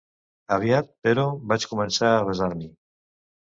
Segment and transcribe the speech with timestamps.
[0.55, 2.73] Aviat, però, vaig començar a avesar-m'hi.